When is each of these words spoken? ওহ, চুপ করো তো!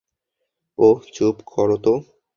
ওহ, 0.79 0.97
চুপ 1.15 1.35
করো 1.47 1.77
তো! 1.83 1.93